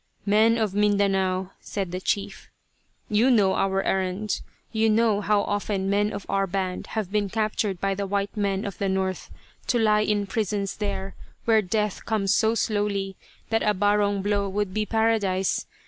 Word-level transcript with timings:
"Men 0.25 0.57
of 0.57 0.73
Mindanao," 0.73 1.51
said 1.59 1.91
the 1.91 2.01
chief, 2.01 2.49
"you 3.07 3.29
know 3.29 3.53
our 3.53 3.83
errand. 3.83 4.41
You 4.71 4.89
know 4.89 5.21
how 5.21 5.41
often 5.41 5.91
men 5.91 6.11
of 6.11 6.25
our 6.27 6.47
band 6.47 6.87
have 6.97 7.11
been 7.11 7.29
captured 7.29 7.79
by 7.79 7.93
the 7.93 8.07
white 8.07 8.35
men 8.35 8.65
of 8.65 8.79
the 8.79 8.89
north 8.89 9.29
to 9.67 9.77
lie 9.77 10.01
in 10.01 10.25
prisons 10.25 10.77
there, 10.77 11.13
where 11.45 11.61
death 11.61 12.03
comes 12.03 12.33
so 12.33 12.55
slowly 12.55 13.15
that 13.51 13.61
a 13.61 13.75
'barong' 13.75 14.23
blow 14.23 14.49
would 14.49 14.73
be 14.73 14.87
paradise. 14.87 15.67